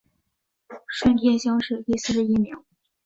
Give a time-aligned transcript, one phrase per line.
[0.87, 2.55] 顺天乡试第四十一名。